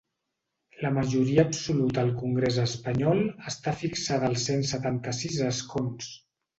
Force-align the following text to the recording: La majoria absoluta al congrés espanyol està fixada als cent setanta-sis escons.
La 0.85 0.89
majoria 0.95 1.45
absoluta 1.49 2.03
al 2.05 2.09
congrés 2.23 2.59
espanyol 2.65 3.23
està 3.55 3.77
fixada 3.85 4.31
als 4.33 4.51
cent 4.51 4.69
setanta-sis 4.75 5.41
escons. 5.55 6.15